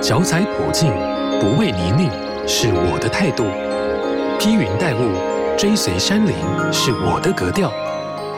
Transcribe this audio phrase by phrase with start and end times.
[0.00, 0.92] 脚踩普径，
[1.40, 2.08] 不畏泥泞，
[2.46, 3.44] 是我的态度；
[4.38, 5.10] 披云戴雾，
[5.58, 6.32] 追随山林，
[6.72, 7.72] 是我的格调。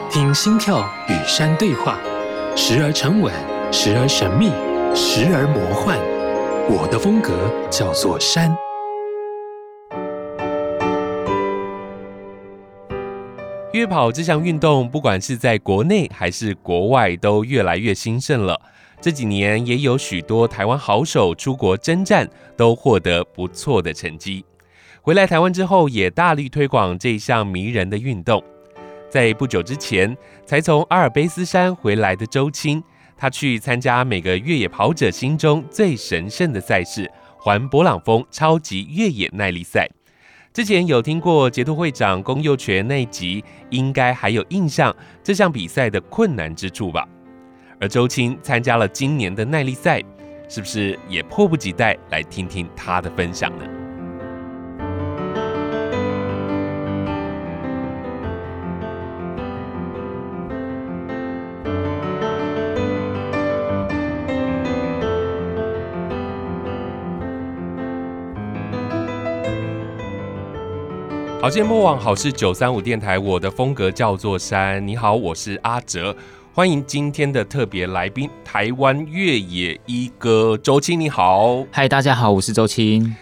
[0.09, 1.99] 听心跳与山对话，
[2.55, 3.31] 时而沉稳，
[3.71, 4.47] 时而神秘，
[4.95, 5.99] 时而魔幻。
[6.67, 7.31] 我的风格
[7.69, 8.53] 叫做山。
[13.71, 18.59] 越野跑这项运动，不管是在国内还是国外，都越来越兴盛了。
[19.01, 24.45] 这几年也有许多台湾好手出国征战，都获得不错的成绩。
[25.01, 28.43] 回来台湾之后，也大力推广这项迷人的运动。
[29.09, 30.15] 在不久之前，
[30.45, 32.81] 才从阿尔卑斯山回来的周青，
[33.17, 39.89] 他去参加每个越野跑者心中最神圣的赛事——环勃朗峰超级越野耐力赛。
[40.53, 47.07] 之前有听过杰拓会长龚佑全那集，应该还有印象这项比赛的困难之处吧？
[47.81, 49.99] 而周青参加了今年的耐力赛，
[50.47, 53.65] 是不是也迫不及待来听听他的分享呢？
[71.41, 74.87] 好事莫忘，好事九三五电台，我的风格叫做山。
[74.87, 76.15] 你好，我是阿哲，
[76.53, 80.99] 欢迎今天的特别来宾，台湾越野一哥周青。
[80.99, 83.15] 你好，嗨，大家好，我是周青。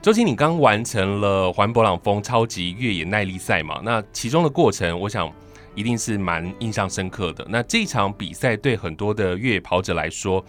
[0.00, 3.80] 周青，你刚完成了环勃朗峰超级越野耐力赛嘛？
[3.82, 5.28] 那其中的过程，我想
[5.74, 7.44] 一定是蛮印象深刻的。
[7.50, 10.42] 那这场比赛对很多的越野跑者来说，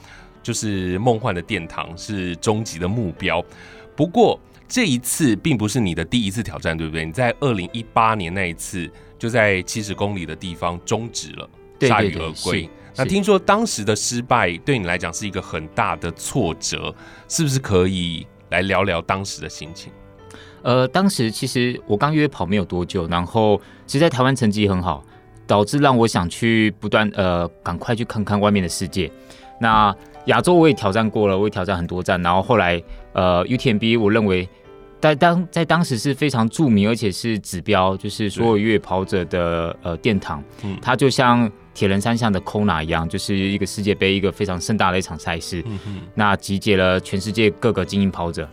[0.43, 3.43] 就是梦幻的殿堂，是终极的目标。
[3.95, 7.03] 不过，这一次并不是你的第一次挑战，对不对？
[7.03, 11.49] 你在二零一八年那一次就在七十公里的地方终止了，
[11.79, 12.69] 鎩羽而归。
[12.95, 16.93] 那听说当时的失败对你来讲是一个很大的挫折，
[17.27, 19.91] 是不是可以来聊聊当时的心情？
[20.63, 25.03] 呃，当时其实我刚越野跑没有多久，然后其实在台湾成绩很好，
[25.45, 29.11] 导致让我想去不断呃赶快去看看外面的世界。
[29.61, 29.95] 那
[30.25, 32.81] 亚洲我也挑战过了，我也挑战很多站，然后后来
[33.13, 34.47] 呃 UTMB 我认为。
[34.99, 40.43] 在当在当时是非常著名，而且是指标，就是所有越野跑者的呃殿堂。
[40.63, 45.63] 嗯，它就像铁人三项的 Kona 一样，就是一个世界杯，一个非常盛大的一场赛事。
[45.67, 48.49] 嗯，那集结了全世界各个精英跑者，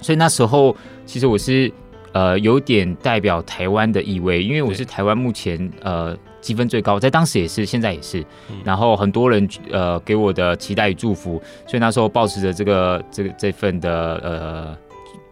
[0.00, 1.72] 所以那时候其实我是
[2.12, 8.24] 呃有点代表台湾的意味，因为我是台湾目前呃积分最高，在当时也是，现在也是。
[8.62, 13.90] 然后很多人呃给我的期待与祝福，所以那时候保持着这个这个这份的
[14.22, 14.78] 呃。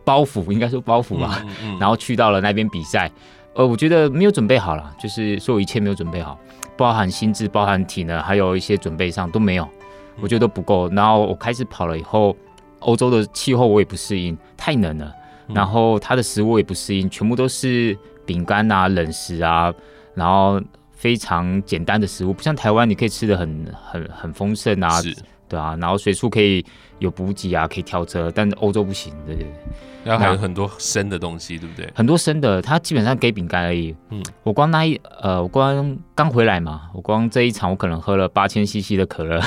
[0.03, 3.09] 包袱应该说包袱吧，嗯嗯、然后去到了那边比赛，
[3.55, 6.37] 呃，我觉得没有准备好了，就是所有一切没有准备好，
[6.77, 9.69] 包含心智、包含体能，还有一些准备上都没有，
[10.21, 10.89] 我觉得都不够。
[10.91, 12.37] 然后我开始跑了以后，
[12.81, 15.15] 欧洲的气候我也不适应，太冷了，
[15.49, 19.73] 然后它的食物我也不适应，全部都是饼干啊、冷食啊，
[20.15, 20.61] 然后
[20.93, 25.01] 非常简单的食物，不像台湾你可以吃的很很很丰盛啊，
[25.49, 26.65] 对啊，然后随处可以
[27.01, 29.53] 有补给啊，可以跳车，但是欧洲不行，对对对。
[30.03, 31.87] 然后还有很多生的东西，对不对？
[31.95, 33.95] 很多生的，它基本上给饼干而已。
[34.09, 39.39] 嗯，我光那一呃，我光刚回来嘛，我光这一场我可能喝了八千 CC 的可乐。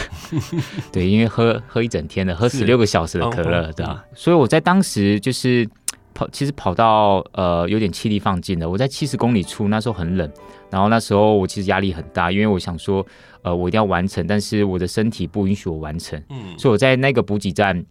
[0.93, 4.03] 对，因为喝喝一整天的，喝十六个小时的可乐，对吧？
[4.13, 5.67] 所以我在当时就是
[6.13, 8.69] 跑，其实跑到呃有点气力放尽了。
[8.69, 10.31] 我在七十公里处，那时候很冷，
[10.73, 13.05] 然后那时候我其实压力很大，因为我想说，
[13.43, 16.19] 呃，我一定要完成，但是我的身体不允许我完成。
[16.29, 17.85] 嗯，所以我在那个补给站。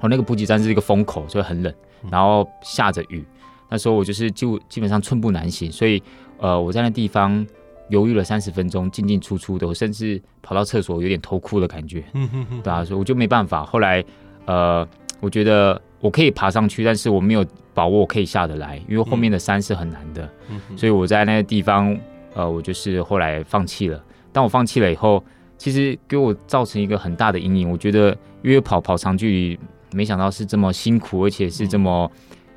[0.00, 1.72] 我那个补给站是一个风口，所以很冷，
[2.10, 3.24] 然后下着雨。
[3.70, 6.02] 那时候我就是就基本上寸步难行，所以
[6.38, 7.46] 呃我在那地方
[7.88, 12.02] 犹豫了三十分钟，进进出出的，我甚至跑到厕所有点偷哭的感觉。
[12.14, 13.64] 嗯哼哼，对啊，所以我就没办法。
[13.64, 14.04] 后来
[14.44, 14.84] 呃，
[15.20, 20.28] 我觉得我可以爬上去，但是我没有把握我可以下得来，因为后面的山是很难的。
[20.50, 21.96] 嗯，所以我在那个地方
[22.34, 24.02] 呃，我就是后来放弃了。
[24.32, 25.22] 当我放弃了以后，
[25.58, 27.70] 其实给我造成一个很大的阴影。
[27.70, 29.58] 我觉得越野跑跑长距离。
[29.94, 32.10] 没想到是这么辛苦，而且是这么，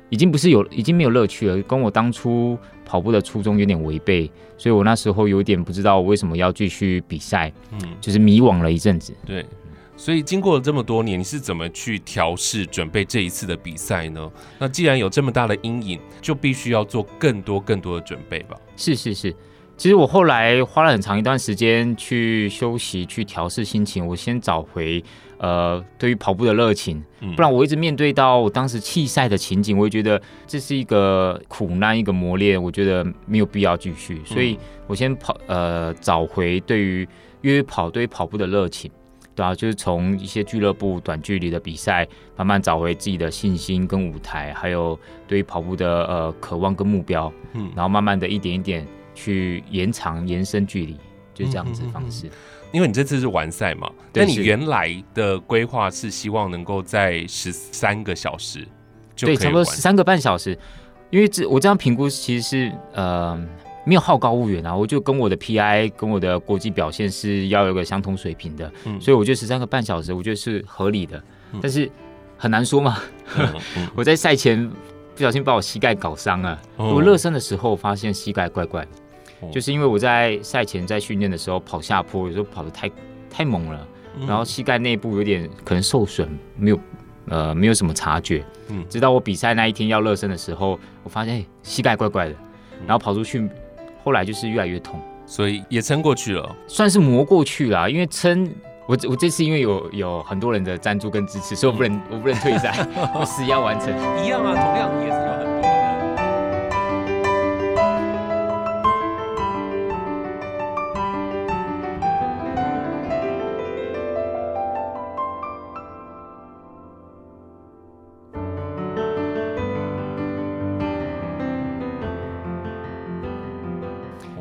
[0.08, 9.12] 已经不是有，已经没有乐趣了，跟我当初跑步的初衷有点违背，所以我那时候有点不知道我为什么要继续比赛，嗯，就是迷惘了一阵子。
[9.26, 9.44] 对，
[9.96, 14.30] 所以经过了这么多年，你是怎么去调试准备这一次的比赛呢？
[14.58, 18.56] 那既然有这么大的阴影，就必须要做更多更多的准备吧？
[18.76, 19.34] 是是是。
[19.76, 24.06] 其实我后来花了很长一段时间去休息，去调试心情。
[24.06, 25.04] 我先找回
[25.36, 27.02] 呃对于跑步的热情，
[27.36, 34.18] 不然我一直面对到我当时弃赛的情景，我也觉得这是一个苦难，一个磨练，我觉得没有必要继续。
[34.24, 37.06] 所以我先跑呃找回对于
[37.42, 38.90] 约跑对于跑步的热情，
[39.36, 44.98] 对啊，就是从一些俱乐部短距离的比赛，慢慢找回自己的信心跟舞台，还有
[45.28, 48.84] 对于跑步的呃渴望跟目标，嗯，然后慢慢的一点一点
[49.14, 50.96] 去延长延伸距离，
[51.34, 52.26] 就是这样子的方式。
[52.26, 58.66] 嗯嗯嗯嗯因为你这次是完赛嘛，但你原来的规划是希望能够在十三个小时
[59.14, 60.58] 就，对，差不多十三个半小时。
[61.10, 63.40] 因为这我这样评估其实是呃
[63.86, 71.16] 没有好高骛远啊，我就跟我的 PI 跟我的国际表现是要有个相同水平的，嗯、所以我觉得十三个半小时我觉得是合理的，
[71.52, 71.88] 嗯、但是
[72.36, 72.98] 很难说嘛。
[73.94, 74.68] 我在赛前
[75.14, 78.88] 不小心把我膝盖搞伤了，嗯、我热身的时候发现膝盖怪怪的。
[79.52, 82.90] 就是因为我在赛前在训练的时候跑下坡，有时候跑得太
[83.30, 83.86] 太猛了，
[84.26, 86.80] 然后膝盖内部有点可能受损，没有
[87.28, 92.34] 呃没有什么察觉，嗯，直到我比赛那一天要热身的时候，我发现、欸、膝盖怪怪的，
[92.86, 93.46] 然后跑出去，
[94.06, 98.48] 后来就是越来越痛，所以也撑过去了，算是磨过去了，因为撑
[98.86, 102.86] 我我这次因为有有很多人的赞助跟支持，所以我不能我不能退赛，
[103.18, 103.88] 我死要完成，
[104.24, 105.25] 一样啊，同样也是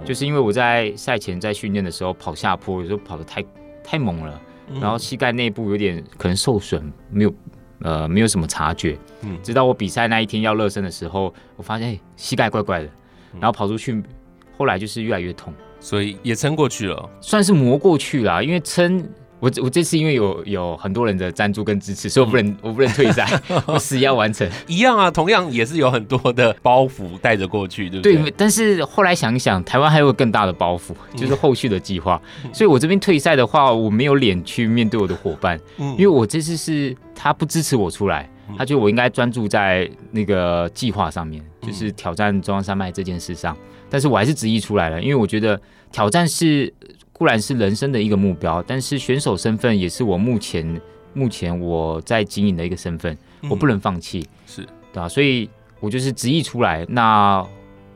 [0.06, 3.44] 就是因为我在赛前在训练的时候跑下坡，有时候跑得太
[3.84, 4.40] 太猛了，
[4.80, 7.34] 然后膝盖内部有点可能受损，没有
[7.82, 12.90] 呃没有什么察觉，嗯，直到我比赛那一天要热身的时候，我发现、欸、膝盖怪怪的，
[13.40, 14.02] 然后跑出去，
[14.58, 19.10] 后来就是越来越痛，所以也撑过去了，算是磨过去了，因为撑。
[19.46, 23.30] 我我这次因为有有很多人的赞助跟支持，所以我不能、嗯、我不能退赛，
[23.68, 24.50] 我死要完成。
[24.66, 28.16] 一样啊，同样也是有很多的包袱带着过去，对不对？
[28.16, 32.20] 对，但是后来想一想，台湾还有更大的包袱，就是后续的计划。
[32.44, 38.28] 嗯、所以我这边退赛的话，我没有脸去面对我的伙伴，嗯、因为我这次是他不支持我出来，
[38.58, 43.56] 他觉得我应该专注在那个计划上面，就是挑战中央山脉这件事上。
[43.92, 45.62] 但是我还是执意出来了，因为我觉得
[45.92, 46.74] 挑战是。
[47.18, 50.82] 固然是人生的一个目标，但是选手身份也是我目前
[51.14, 55.08] 目前我在经营的一个身份，嗯、我不能放弃，是对吧？
[55.08, 57.42] 所以我就是执意出来，那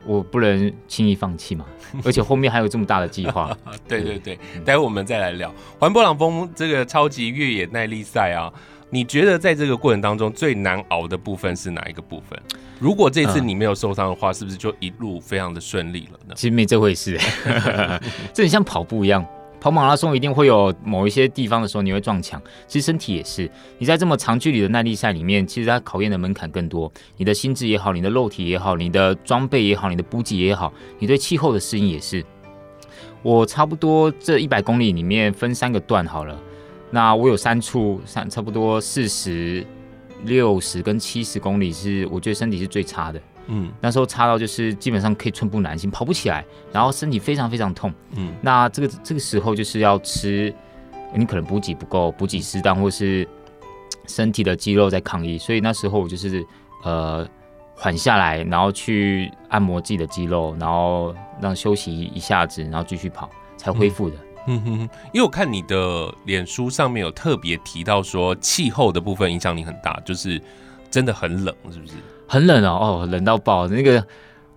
[0.06, 1.66] 我不能轻易放弃嘛。
[2.02, 3.54] 而且后面还有这么大的计划，
[3.86, 8.50] 对对对，待会我们再来聊环勃朗峰这个超级越野耐力赛啊。
[8.92, 12.40] 你觉得在这个过程当中最难熬的部分是哪一个部分？
[12.80, 16.34] 如果这次你没有受伤的话，嗯、是不是就一路非常的顺利了呢？
[16.34, 17.18] 其实没这回事，
[18.32, 19.24] 这很像跑步一样，
[19.60, 22.40] 跑马拉松一定会有某一些地方的时候你会撞墙。
[22.66, 26.90] 其实身体也是，你在这么长距离的耐力赛里面，其实它考验的门槛更多。
[27.18, 32.24] 你的心智也好，你的肉体也好，你的装备也好，你的补给也好，你对气候的适应也是。
[33.22, 36.34] 我差不多这一百公里里面分三个段好了。
[36.90, 39.64] 那我有三处，三差不多四十
[40.24, 50.54] 六十跟七十公里是我觉得身体是最差的，嗯，那时候差到就是基本上可以寸步难行，跑不起来，然后身体非常非常痛，嗯，那这个这个时候就是要吃，
[51.14, 53.26] 你可能补给不够，补给适当，或是
[54.06, 56.44] 身体的肌肉在抗议，所以那时候我就是
[56.84, 57.26] 呃
[57.74, 64.16] 缓下来，然后去按摩自己的肌肉，然后让休息一下子，然后继续跑才恢复的。
[64.16, 70.40] 嗯嗯哼哼，因为我看你的脸书上面有特别提到说气候的部分影响你很大，就是
[70.90, 71.92] 真的很冷，是不是？
[72.26, 73.68] 很冷哦，哦，冷到爆。
[73.68, 74.04] 那个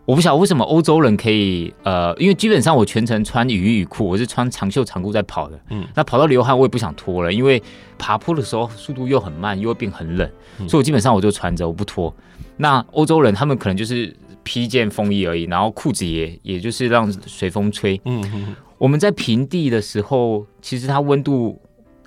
[0.05, 5.59] 我不晓得为什么欧洲人可以，呃，因为基本上我全程穿雨衣雨裤，我是穿长袖长裤在跑的。
[5.69, 7.61] 嗯，那跑到流汗我也不想脱了，因为
[7.97, 12.13] 爬坡的时候速度又很慢，又会变很冷，嗯、所以我基本上我就穿着我不脱。
[12.57, 17.99] 那欧洲人他们可能就是披件风衣而已，然后裤子也也就是让随风吹。
[18.05, 18.55] 嗯哼。
[18.83, 21.57] 我们在平地的时候，其实它温度，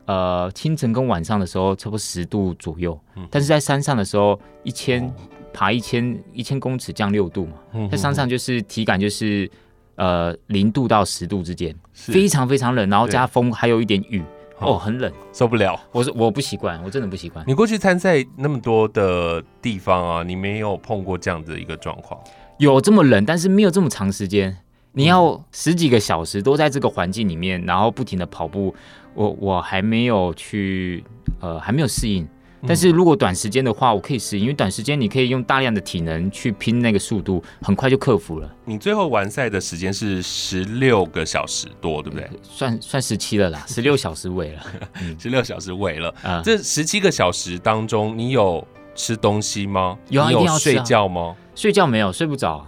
[0.04, 3.00] 呃，清晨跟晚上的时候差不多十度左右。
[3.14, 5.10] 嗯，但是在山上的时候，一千
[5.54, 9.50] 爬一千一千公尺降六度嘛，嗯，在山上就是体感就是
[9.94, 14.22] 呃零度到十度之间，非常非常冷，然后加风，还有一点雨，
[14.58, 15.80] 哦，很冷，受不了。
[15.92, 17.42] 我是我不习惯，我真的不习惯。
[17.48, 22.20] 你过去参赛那么多的地方啊，你没有碰过这样的一个状况？
[22.58, 24.58] 有这么冷，但是没有这么长时间。
[24.98, 28.74] 你要十几个小时都在这个环境里面，然后不停的跑步，
[29.12, 31.04] 我我还没有去，
[31.38, 32.26] 呃，还没有适应。
[32.66, 38.50] 但是如果短时间的话，我可以适应，因为短时间你可以用大量的体能去拼那个速度，很快就克服了。
[38.64, 42.30] 你最后完赛的时间是十六个小时多，对不对？
[42.42, 44.62] 算算十七了啦，十六小时尾了，
[45.20, 46.12] 十六小时尾了。
[46.22, 49.98] 啊，这十七个小时当中，你有吃东西吗？
[50.08, 51.36] 有啊，有一定要睡觉吗？
[51.54, 52.66] 睡觉没有，睡不着。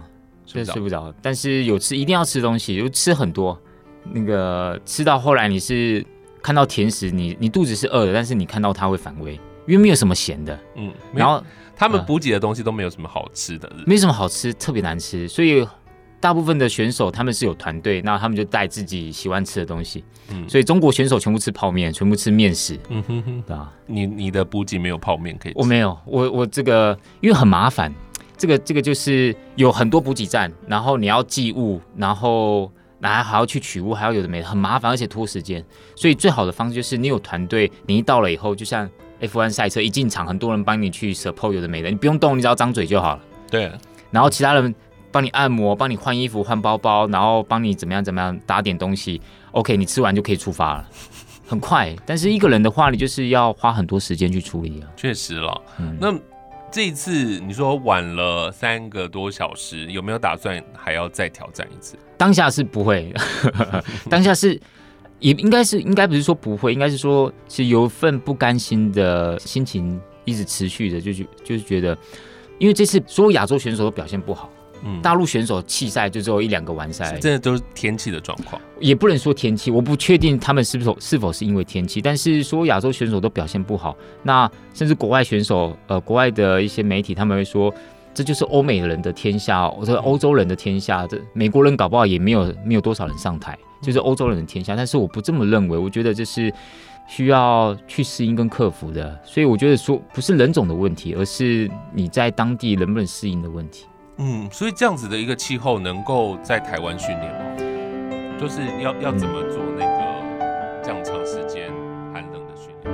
[0.51, 3.59] 睡睡不着，但是有吃，一定要吃东西，就吃很多。
[4.11, 6.05] 那个吃到后来你是
[6.41, 9.33] 看到甜食，你你肚子是饿的，但是你看到它会反胃，
[9.67, 10.59] 因为没有什么咸的。
[10.75, 11.43] 嗯，然后
[11.75, 15.67] 他们补给的东西都没有什么好吃的，没什么好吃，特别难吃，所以。
[16.21, 20.03] 大部分的选手他们是有团队，那他们就带自己喜欢吃的东西。
[20.29, 22.77] 嗯，所以中国选手全部吃泡面，全部吃面食。
[22.89, 23.71] 嗯哼哼，对啊。
[23.85, 25.57] 你你的补给没有泡面可以吃？
[25.57, 27.89] 我没有，我我这个因为很麻烦，
[28.39, 35.63] 这个这个就是有很多补给站，然后你要寄物，然后还还要去取物，还要有的没的，很麻烦，而且拖时间。
[35.95, 38.89] 所以最好的方式就是你有团队，你一到了以后，就像
[39.21, 43.21] F1 赛车一进场，很多人帮你去 support 有的没的，你不用动，你只要张嘴就好了。
[43.51, 43.71] 对，
[44.09, 44.73] 然后其他人。
[45.11, 49.19] 帮你按摩，帮你换衣服、换包包，然后帮你怎么样怎么样打点东西。
[49.53, 50.87] OK，你吃完就可以出发了，
[51.47, 51.95] 很快。
[52.05, 54.87] 但是一个人的话，你就是要花很多时间去处理啊。
[54.95, 56.13] 确实了，嗯，那
[56.71, 61.97] 这一次你说晚了三个多小时，有没有打算还要再挑战一次？
[62.17, 63.11] 当下是不会，
[64.09, 64.59] 当下是
[65.19, 71.97] 也应该是应该不是说不会，应该是说是有一份不甘心的心情一直持续的，就是就是觉得，
[72.59, 74.49] 因为这次所有亚洲选手都表现不好。
[74.83, 87.73] 嗯，大陆选手弃赛就只有一两个完赛，这都是天气的状况，也不能说天气，我不确定他们是否是否是因为天气，但是说亚洲选手都表现不好，那甚至国外选手，呃，国外的一些媒体他们会说，
[88.13, 96.53] 这就是欧美人的天下，我说欧洲人的天下，这美国人搞不好也没有 没有多少人上台，就是欧洲人的天下，但是我不这么认为，我觉得这是
[97.07, 103.85] 需要去适应跟克服的，所以我觉得说不是人种的问题，而是你在当地能不能适应的问题。
[104.21, 107.39] 嗯，所以这样子的一个气候能够在台湾训练吗？
[108.37, 111.71] 就是要要怎么做那个这样长时间
[112.13, 112.93] 寒冷的训练？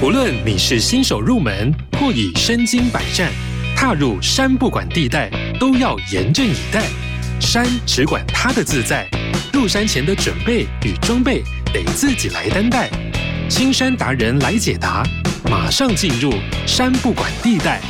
[0.00, 3.32] 无论你是新手入门，或已身经百战，
[3.76, 6.84] 踏入山不管地带，都要严阵以待。
[7.40, 9.08] 山只管它的自在，
[9.52, 12.88] 入山前的准备与装备得自己来担待。
[13.46, 15.02] 青山达人来解答，
[15.50, 16.32] 马上进入
[16.66, 17.80] 山不管地带。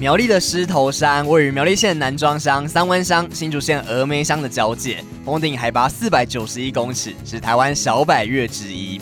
[0.00, 9.00] 苗栗的狮头山位于苗栗县南庄乡、三湾乡、新竹县峨眉乡的交界，峰顶海拔四百九十一公尺，是台湾小百岳之一。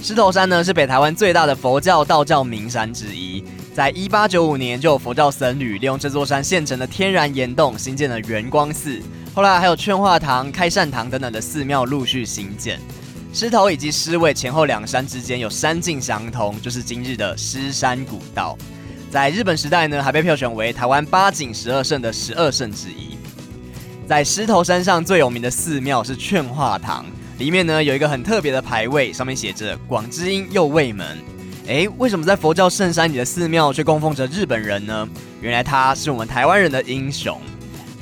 [0.00, 3.44] 狮头山呢，是北台湾最大的佛教、道教名山之一。
[3.74, 9.00] 在一八九五年，就有佛教僧侣利用这座山现成的天然岩洞，兴建了圆光寺。
[9.34, 12.78] 后来还有劝化堂、开善堂等等的寺庙陆续兴建。
[13.32, 18.58] 狮头以及狮尾前后两山之间有山径相通，就是今日的狮山古道。
[19.10, 23.16] 在日本时代呢，还被票选为台湾八景十二圣的十二圣之一。
[24.06, 27.06] 在狮头山上最有名的寺庙是劝化堂，
[27.38, 31.16] 里面呢有一个很特别的牌位，上面写着“广之音右卫门”。
[31.68, 35.08] 诶，为什么在佛教圣山里的寺庙却供奉着日本人呢？
[35.40, 37.40] 原来他是我们台湾人的英雄。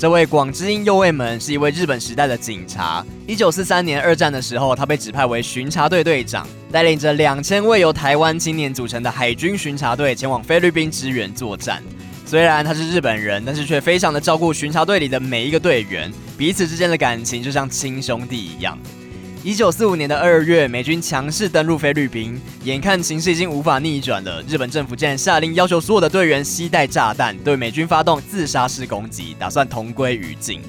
[0.01, 3.05] 这位广之音右卫门是一位日本时代的警察。
[3.27, 11.83] 一九四三年二战的时候，他被指派为巡查队队长，带领着两千位由台湾青年组成的海军巡查队前往菲律宾支援作战。
[12.25, 18.79] 虽然他是日本人，但是却非常的照顾巡查队里的每一个队员，彼此之间的感情就像亲兄弟一样。
[19.43, 30.61] 一九四五年的二月，美军强势登陆菲律宾，眼看形势已经无法逆转了，日本政府竟然下令要求所有的队员携带炸弹，对美军发动自杀式攻击，打算同归于尽。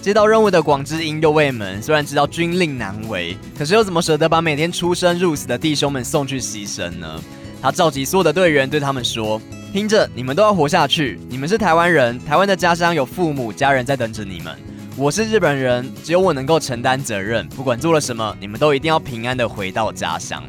[0.00, 7.20] 接到任务的广之英右卫门虽然知道军令难违，可是又怎么舍得把每天出生入死的弟兄们送去牺牲呢？
[7.60, 9.42] 他召集所有的队员，对他们说
[9.74, 14.56] ：“听着，你们都要活下去，你们是台湾人，台湾的家乡有父母家人在等着你们。”
[14.98, 17.46] 我是日本人，只有我能够承担责任。
[17.48, 20.42] 不管做了什么，你们都一定要平安的回到家乡。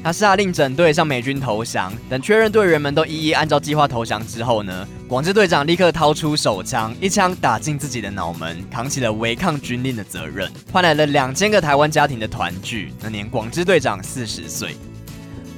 [0.00, 1.92] 他下令整队向美军投降。
[2.08, 12.92] 等确认队员们都一一按照计划投降之后呢，广知队长立刻掏出手枪，一枪打进自己的脑门，扛起了违抗军令的责任，换来了两千个台湾家庭的团聚。
[13.02, 14.76] 那年广知队长四十岁。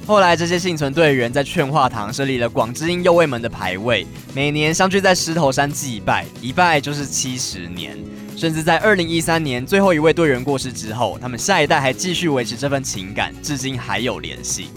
[0.07, 7.95] 后来这些幸存队员在劝化堂设立了广知音右卫门的牌位，每年相聚在狮头山祭拜，一拜就是七十年。
[8.35, 14.67] 甚至在二零一三年最后一位队员过世之后，他们下一代还继续维持这份情感，至今还有联系。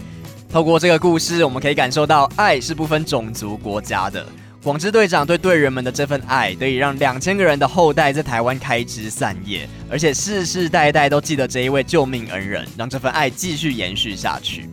[0.49, 4.25] 透过这个故事，我们可以感受到爱是不分种族国家的。
[4.63, 14.69] 广之队长对队员们的这份爱，得以让两千个人的后代在台湾开枝散叶，而且世世代代都记得这一位救命恩人，让这份爱继续延续下去。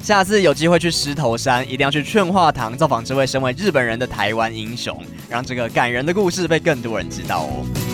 [0.00, 7.91] 下次有机会去狮头山，一定要去劝化堂造访这位身为日本人的台湾英雄，让这个感人的故事被更多人知道哦。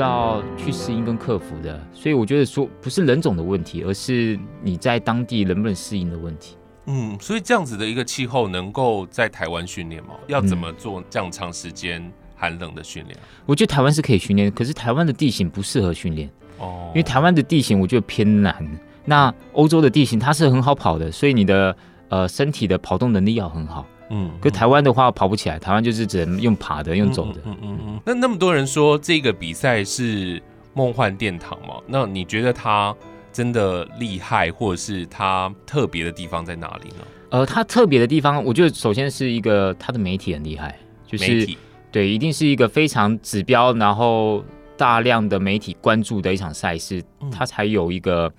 [0.00, 1.80] 要去适应跟克服的。
[1.92, 6.56] 所以我觉得说不是人种的问题，而是你在当地能不能适应的问题。
[6.86, 10.14] 嗯，所以这样子的一个气候能够在台湾训练吗？
[10.26, 13.16] 要怎么做这样长时间寒冷的训练？
[13.46, 16.28] 我觉得台湾是可以训练，可是台湾的地形不适合训练
[16.58, 18.66] 哦，因为台湾的地形我觉得偏难。
[19.04, 21.76] 那欧洲的地形它是很好跑的，所以你的
[22.08, 23.86] 呃身体的跑动能力要很好。
[24.10, 27.40] 嗯，可台湾的话跑不起来，台湾就是只能用爬的，用走的。
[27.44, 28.00] 嗯嗯嗯。
[28.04, 30.42] 那那么多人说这个比赛是
[30.74, 31.76] 梦幻殿堂嘛？
[31.86, 32.94] 那你觉得它
[33.32, 37.04] 真的厉害，或者是它特别的地方在哪里呢？
[37.30, 40.76] 呃，它特别的地方，我觉得首先是一个它的媒体很厉害，
[41.06, 41.56] 就是媒体
[41.92, 44.44] 对，一定是一个非常指标，然后
[44.76, 47.00] 大量的媒体关注的一场赛事，
[47.30, 48.32] 它才有一个。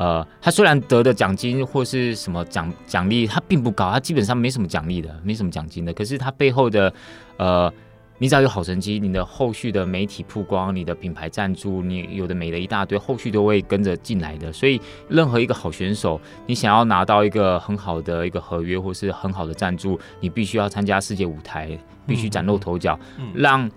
[0.00, 5.92] 呃，他虽然得的奖金或是什么奖奖励，他并不高，他基本上没什么奖励的，没什么奖金的。
[5.92, 6.90] 可是他背后的，
[7.36, 7.70] 呃，
[8.16, 14.50] 你只要有好成绩，你的后续的媒体曝光，你的品牌赞助，你有的没的一大堆，后续都会跟着进来的。
[14.50, 23.70] 所以，任何一个好选手，你想要拿到一个很好的一个合约或是很好的赞助，你必须要参加世界舞台，必须崭露头角，嗯嗯、让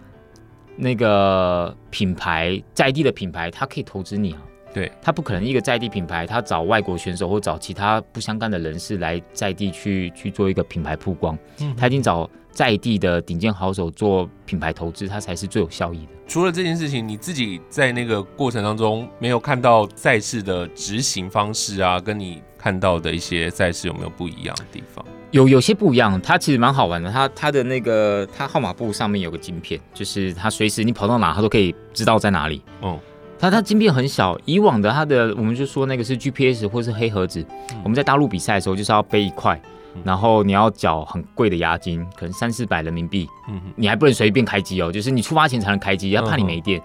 [0.78, 4.40] 那个品牌在地的品牌，他可以投资你啊。
[4.74, 11.38] 对，他不可能一个在地品牌，他找外国选手或找其他不相干的人士来在地去去做一个品牌曝光。
[11.60, 16.12] 嗯，他已经找在地的顶尖好手做品牌投资，他才是最有效益的。
[16.28, 25.06] 除了这件事情，你自己在那个过程当中没有看到赛事的执行方式啊，跟你看到的一些赛事有没有不一样的地方？
[25.32, 26.20] 有，有些不一样。
[26.22, 32.64] 它其实蛮好玩的，它它的那个它号码布上面有个晶片，就是它随时你跑到哪，它都可以知道在哪里。
[32.82, 33.00] 嗯。
[33.44, 37.46] 它它晶片很小，以往的它的我们就说那个是 GPS 或是黑盒子。
[37.72, 39.62] 嗯、我们在大陆比赛的时候就是要背一块，
[39.96, 43.28] 嗯、然后你要缴很贵的押金，可能三四百人民币。
[43.50, 46.82] 嗯，你还不能随便开机哦，就是你出发前才能开机，要怕你没电。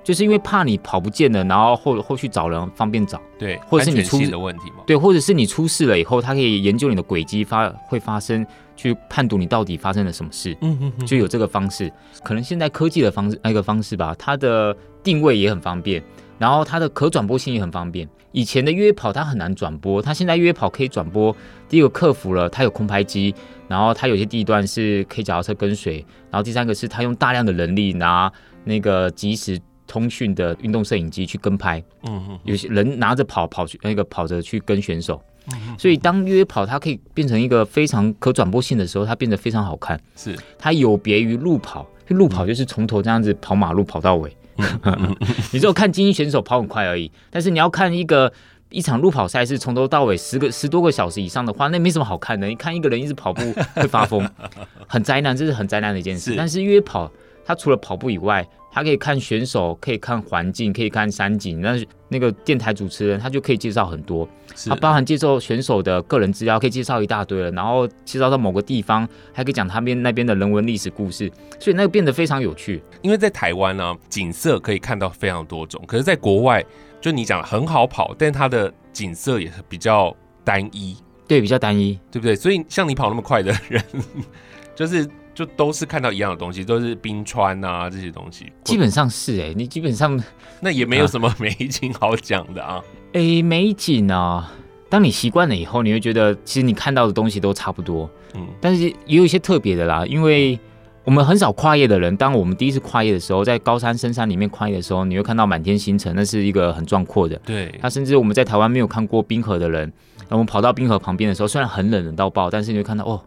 [0.00, 3.20] 嗯，就是因为怕你跑不见了，然后后后续找人方便找。
[3.38, 4.84] 对，或者是你出的问题嘛。
[4.86, 8.46] 对，或者是你出事了以后，他可以研究你的轨迹发会发生，
[8.76, 10.56] 去判读你到底发生了什么事。
[10.60, 14.76] 嗯嗯，就有这个方式，可能现在科技的方式那个方式吧，它的。
[15.02, 16.02] 定位也很方便，
[16.36, 18.06] 然后它的可转播性也很方便。
[18.32, 21.34] 以前的约跑它很难转播，它现在约跑可以转播。
[21.70, 23.34] 第一个克服了，它有空拍机，
[23.66, 28.30] 然后它有些地段是可以脚踏车跟随，然后第三个是它用大量的人力拿
[28.64, 29.58] 那个及时
[29.90, 31.82] 通讯的运动摄影机去跟拍。
[32.06, 35.20] 嗯嗯，有些人拿着跑跑去那个跑着去跟选手。
[35.52, 40.00] 嗯，所以当约跑它可以变成一个非常可转播性的时候，它变得非常好看。
[40.14, 44.36] 是它有别于路跑，路跑就是从头这样子跑马路跑到尾。
[45.52, 48.30] 你只有看精英选手跑很快而已，但是你要看一个
[48.68, 52.46] 一场路跑赛事从头到尾十个十多个小时以上的话，那没什么好看的。
[52.46, 53.42] 你看一个人一直跑步
[53.74, 54.28] 会发疯，
[54.86, 56.32] 很灾难，这是很灾难的一件事。
[56.32, 57.10] 是但是约跑，
[57.50, 61.60] 它除了跑步以外，他可以看选手，可以看环境，可以看山景。
[61.60, 61.76] 那
[62.08, 64.28] 那个电台主持人他就可以介绍很多，
[64.68, 67.50] 他包含介绍选手的个人资料，可以介绍一大堆了。
[67.50, 72.80] 然后介绍到某个地方，还可以讲他们那边的人文历史故事，所以那个变得非常有趣。
[73.02, 76.64] 因为在台湾呢、啊，景色可以看到非常多种，可是在国外，
[77.00, 82.36] 就你讲很好跑，但它的景色也比较单一，对，比较单一，对不对？
[82.36, 83.82] 所以像你跑那么快的人，
[84.76, 85.10] 就是。
[85.40, 90.22] 就都是看到一样的东西，都是冰川啊这些东西，基本上是哎、欸，你基本上
[90.60, 92.78] 那也没有什么 美景好讲的啊。
[93.14, 94.52] 哎、欸，美景啊，
[94.90, 98.10] 当你习惯了以后，你会觉得其实你看到的东西都差不多。
[98.34, 100.58] 嗯，但是也有一些特别的啦，因为
[101.04, 107.40] 我们很少跨越的人，当我们第一次跨越的时候，在高山深山里面跨越的时候，你会看到满天星辰，那是一个很壮阔的。
[107.46, 109.90] 对，他甚至我们在台湾没有看过冰河的人，
[110.28, 113.18] 那我们跑到冰河旁边的时候，虽然很冷冷到爆，但是你会看到哦。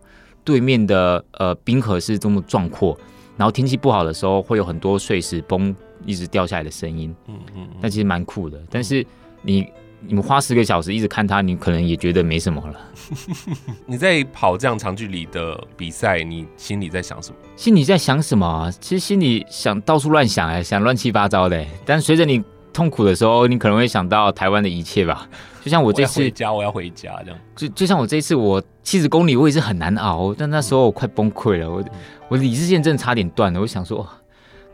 [0.43, 2.97] 对面的呃冰河是这么壮阔，
[3.37, 5.75] 然后天气不好的时候会有很多碎石崩
[6.05, 8.59] 一直掉下来的声音，嗯嗯，那其实蛮酷的。
[8.69, 9.05] 但是
[9.41, 9.67] 你
[10.05, 12.91] 你们花十个小时一直看它，你可能也觉得没什么了。
[13.87, 17.37] 你在跑这样长距离的比赛，你心里在想什么？
[17.55, 18.69] 心里在想什么？
[18.81, 21.65] 其实心里想到处乱想哎，想乱七八糟的。
[21.85, 25.27] 但随着你痛苦的时候，你可能会想到台湾的一切吧。
[25.63, 27.39] 就像我这次我回家，我要回家这样。
[27.55, 31.81] 就就像我这一次，我七十公里我也是很难熬，但那时候我快崩溃了，我
[32.27, 33.61] 我理智线真的差点断了。
[33.61, 34.05] 我想说，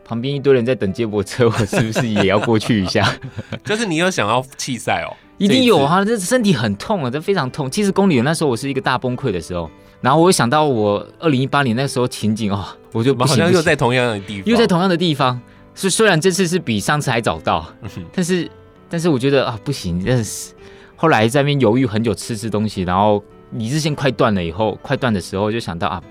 [0.04, 3.06] 旁边一堆人在等接驳车，我是不是也要过去一下？
[3.62, 5.14] 就是你有想要弃赛哦？
[5.38, 6.04] 一定有啊！
[6.04, 7.70] 这身体很痛啊，这非常痛。
[7.70, 15.40] 七十公里那时候我是一个大崩溃的时候，然后我想到我二零一八年那时候情景哦，我就不行，好像又在同样的地方，又在同样的地方。
[15.88, 17.66] 是虽然这次是比上次还早到，
[18.12, 18.50] 但是
[18.88, 20.52] 但是我觉得啊不行，真的是。
[20.96, 26.02] 后来在那边犹豫很久，吃吃东西，然后理智线快断了以后，快断的时候就想到啊，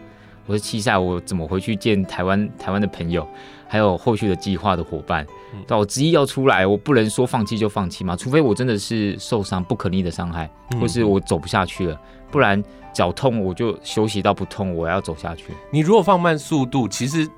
[0.48, 3.28] 我是弃赛，我怎么回去见台湾台湾的朋友？
[3.68, 5.24] 还有后续的计划的伙伴。
[5.68, 10.50] 对，我执意要出来，我不能说放弃就放弃嘛，除非我真的是受伤不可逆的伤害，
[10.82, 12.02] 或是我走不下去了，
[12.32, 15.54] 不然脚痛我就休息到不痛，我要走下去。
[15.72, 17.30] 你如果放慢速度，其实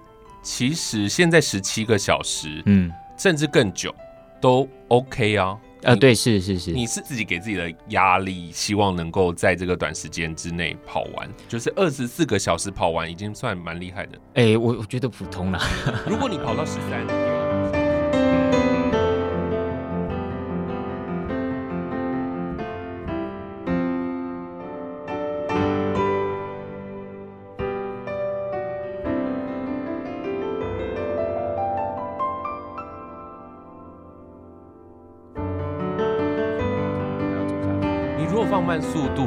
[0.41, 3.93] 其实现在十七个小时，嗯，甚至更久
[4.39, 5.57] 都 OK 啊。
[5.83, 14.17] 呃，对，是是是，你是自己给自己的压力，希望能够在这个短时间之内跑完，就是二十四个小时跑完，已经算蛮厉害的。
[14.35, 15.59] 哎，我我觉得普通了。
[16.07, 17.40] 如果你跑到十三。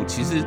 [0.06, 0.44] 其实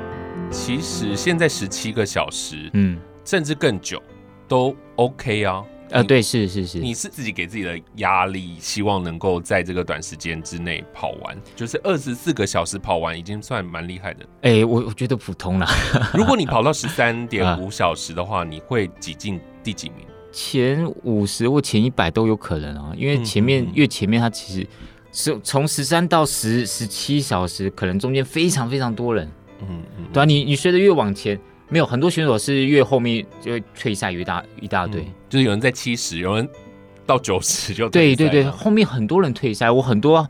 [0.51, 4.01] 其实现在十七个小时，嗯，甚至更久
[4.47, 5.63] 都 OK 啊。
[5.89, 14.25] 呃，对，是是是，你是自己给自己的压力，希望能够在这个短时间之内跑完，就是二十四个小时跑完，已经算蛮厉害的。
[14.41, 15.65] 哎，我我觉得普通了。
[16.13, 20.05] 如果你跑到十三点五小时的话，你会挤进第几名？
[20.31, 24.67] 前五十或前一百都有可能啊，因为前面越前面它其实。
[25.13, 29.27] 是从十三到十十七小时，可能中间非常非常多人，
[29.61, 31.39] 嗯嗯，对啊，你你随着越往前，
[31.69, 36.47] 没有很多选手是越后面就会退赛一大一大堆，嗯，就是有人在七十，有人
[37.05, 40.27] 到九十就对对对，后面很多人退赛，我很多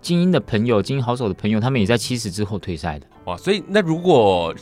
[0.00, 3.06] 精英的朋友、精英好手的朋友，他们也在七十之后退赛的。
[3.24, 4.54] 哇，所以那如果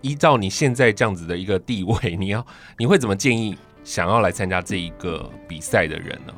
[0.00, 2.44] 依照你现在这样子的一个地位， 你要
[2.78, 6.34] 你会怎么建议想要来参加这一个比赛的人呢？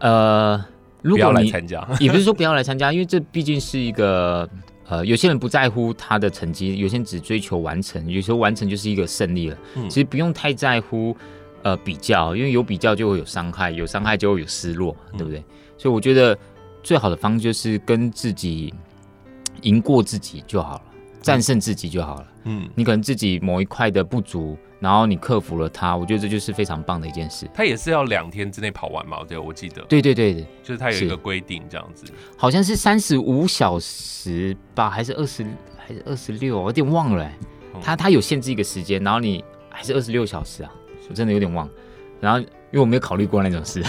[0.00, 0.64] 呃。
[1.04, 4.48] 如果你参加，也不是说不要来参加，因为这毕竟是一个
[4.86, 9.58] 呃，有些人不在乎他的成绩，有些人只追求完成，有时候完成就是一个胜利了。
[9.76, 11.16] 嗯，其实不用太在乎
[11.62, 15.38] 呃比较，因为有比较就会有伤害，有伤害就会有失落，对不对？
[15.38, 15.44] 嗯，
[15.78, 16.36] 所以我觉得
[16.82, 18.72] 最好的方式就是跟自己
[19.62, 20.82] 赢过自己就好了，
[21.24, 22.26] 战胜自己就好了。
[22.44, 24.56] 嗯，你可能自己某一块的不足。
[24.80, 27.48] 然后你克服了它，我觉得这就是非常棒的一件事。
[27.54, 29.24] 它也是要两天之内跑完嘛？
[29.26, 29.80] 对，我记得。
[29.84, 32.04] 对对对对，就是它有一个规定这样子。
[32.36, 35.46] 好像是三十五小时吧，还是二十，
[35.78, 36.58] 还是二十六？
[36.60, 37.26] 我有点忘了。
[37.80, 40.70] 它它有限制一个时间，然后你还是二十六小时啊？
[41.08, 41.66] 我真的有点忘。
[42.20, 43.82] 然后因为我没有考虑过那种事，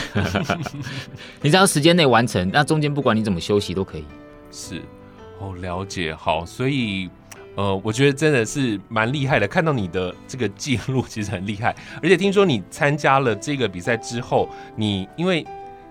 [1.42, 4.06] 你只要时间内完成，那中间不管你怎么休息都可以。
[4.50, 4.82] 是，
[5.40, 6.16] 哦，了解。
[6.16, 7.10] 好，所以。
[7.56, 9.48] 呃，我觉得真的是蛮厉害的。
[9.48, 11.74] 看到你的这个记录，其实很厉害。
[12.04, 15.46] 而且听说你参加了这个比赛之后，你因为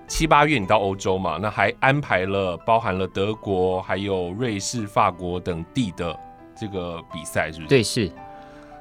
[0.07, 6.14] 七八月你到欧洲嘛，那还安排了包含了德国、还有瑞士、法国等地的
[6.55, 7.68] 这个比赛，是不是？
[7.68, 8.12] 对，是。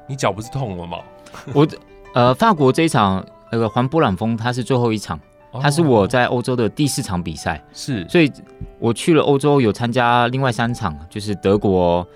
[0.06, 0.98] 你脚不是痛了吗？
[1.54, 1.66] 我
[2.12, 5.18] 呃，法国这一场那个环波朗峰，它是最后一场，
[5.58, 7.64] 它是我在欧洲的第四场比赛。
[7.72, 8.30] 是，所以
[8.78, 12.06] 我去了欧洲，有参加另外三场，就是德国。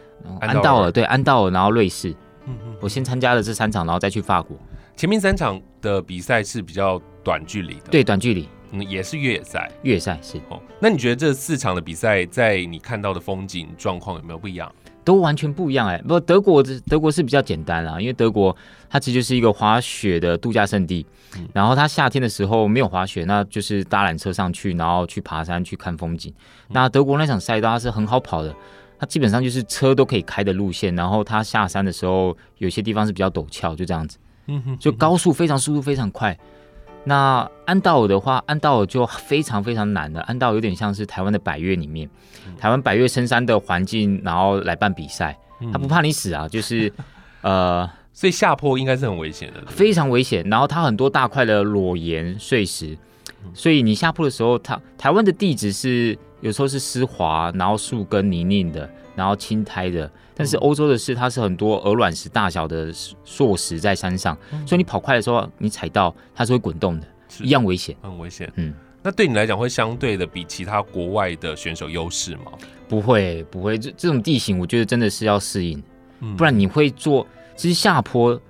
[0.41, 2.11] 安道尔对安道尔，然后瑞士，
[2.47, 4.57] 嗯嗯，我先参加了这三场，然后再去法国。
[4.97, 10.39] 前面三场的比赛是比较短距离的，对，短距离，嗯，也是越野赛，越野赛是。
[10.49, 14.73] 哦，那你觉得这四场的比赛，在你看到的风景状况有没有不一样？
[15.05, 18.55] 都完全不一样哎、欸，不过德国德国是比较简单啦，因为德国
[18.91, 26.31] 它其实就是一个滑雪的度假胜地，嗯、然后它夏天的时候没有滑雪，那就是搭缆车上去，然后去爬山去看风景。
[26.69, 28.55] 嗯、那德国那场赛道它是很好跑的。
[28.99, 34.19] 它基本上就是车都可以开的路线，然后它下山的时候有些地方是比较陡峭，就这样子。
[34.47, 36.37] 嗯哼，就高速非常速度非常快。
[37.05, 40.21] 那安道尔的话，安道尔就非常非常难的。
[40.23, 42.11] 安道尔有点像是台湾的百岳里面，
[42.59, 45.39] 台湾百岳深山的环境，然后来办比赛，
[45.73, 46.93] 他不怕你死啊，就是
[47.43, 50.45] 呃，所以下坡应该是很危险的，非常危险。
[50.49, 52.99] 然后它很多大块的裸岩碎石，
[53.55, 56.19] 所以你下坡的时候，它台湾的地质是。
[56.41, 60.11] 有时候是湿滑，然后树根泥泞的，然后青苔的。
[60.35, 62.93] 但是欧洲的是，它是很多鹅卵石大小的
[63.25, 67.07] 硕石在山上，嗯、所以你跑快的时候，你踩到它是会滚动的，
[67.41, 68.49] 一样危险，很危险。
[68.55, 68.73] 嗯，
[69.03, 72.53] 那对你来讲会相对的比其他国外的选手优势吗？
[72.89, 73.77] 不会，不会。
[73.77, 75.83] 这这种地形，我觉得真的是要适应，
[76.21, 77.27] 嗯、不然你会做。
[77.57, 78.41] 其实下坡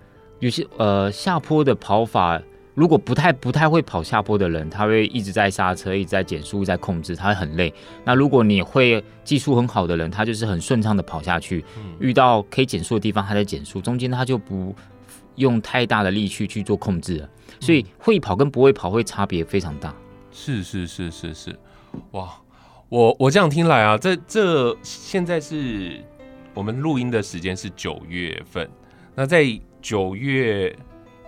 [0.41, 2.41] 有些呃下坡的跑法。
[2.79, 7.75] 如果不太不太会跑下坡的人，他会一直在刹车，一直在减速，一直在控制，他会很累。
[8.05, 11.65] 那如果你会技术很好的人，他就是很顺畅的跑下去。
[11.77, 14.73] 嗯、遇到可以减速的地方，他在减速，中间他就不
[15.35, 17.29] 用太大的力气去做控制了。
[17.59, 19.93] 所以会跑跟不会跑会差别非常大。
[20.31, 21.59] 是是是是是，
[22.13, 22.33] 哇！
[22.89, 26.01] 我我这样听来啊，这这现在是
[26.55, 28.71] 我们录音的时间是九月份，
[29.17, 29.45] 那在
[29.83, 30.73] 九月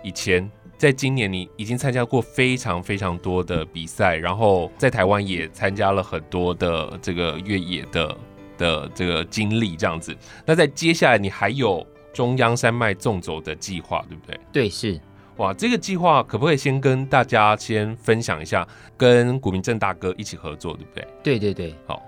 [0.01, 0.49] 以前。
[0.81, 8.17] 在今年你已经参加过非常非常多的比赛，然后在台湾也参加了很多的这个越野的
[8.57, 10.17] 的这个经历，这样子。
[10.43, 14.39] 那在接下来你还有中央山脉纵走的计划，对不对？
[14.51, 14.99] 对，是。
[15.37, 18.67] 哇，这个计划可不可以先跟大家先分享一下，
[18.97, 21.07] 跟古明正大哥一起合作，对不对？
[21.21, 22.01] 对对对，好。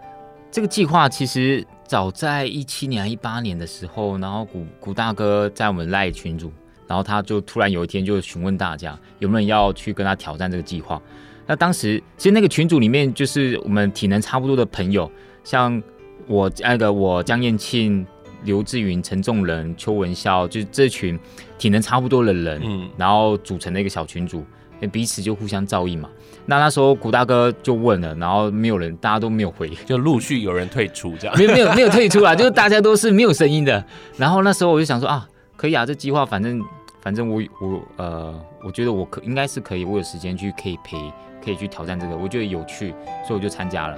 [0.49, 6.51] 这个计划其实早在一七年、一八年的时候，然后古古大哥在我们 LINE 群组，
[6.87, 11.01] 然后他就突然有一天就询问大家有没有人要去跟他挑战这个计划。
[11.45, 15.11] 那当时其实那个群组里面就是我们体能差不多的朋友，
[15.43, 15.81] 像
[16.27, 18.05] 我那个我江燕庆、
[18.43, 21.19] 刘志云、陈仲仁、邱文潇，就是这群
[21.57, 24.45] 体能差不多的人，嗯，然后组成的一个小群组，
[24.91, 26.09] 彼此就互相照应嘛。
[26.45, 31.37] 那那时候古大哥就问了，然后没有人，大家都没有回，就陆续有人退出这样。
[31.37, 33.83] 没有没有没有退出啊，就是大家都是没有声音的。
[34.17, 36.63] 然后那时候我就想说啊，可以啊，这计划反正
[37.01, 41.11] 反正我我呃，我觉得我可应该是可以，我有时间去可以陪，
[41.43, 42.91] 可以去挑战这个，我觉得有趣，
[43.27, 43.97] 所以我就参加了。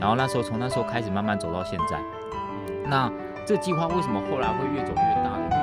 [0.00, 2.00] 然后那时候从那时候开始慢慢走到现在。
[2.86, 3.10] 那
[3.46, 5.53] 这计划为什么后来会越走越大呢？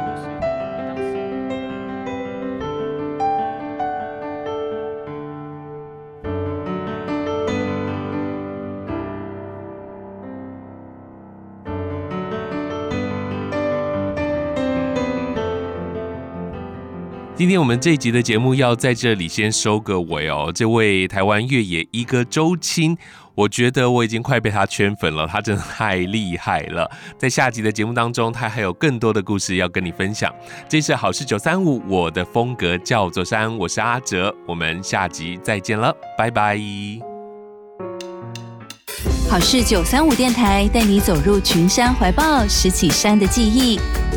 [17.41, 20.51] 今天我们这一集的节目要在这里先收个尾哦。
[20.53, 22.95] 这位台湾越野一哥周青，
[23.33, 26.87] 我觉得我已经快被他圈粉了，他真的太厉害了。
[27.17, 30.31] 在下集的节目当中，他还有更多的故事要跟你分享。
[30.69, 36.59] 这是好事九三五，我的风格叫做山，我是阿哲，我们下集再见了，拜拜。
[39.27, 43.79] 好事九三五电台带你走入群山怀抱，拾起山的记忆。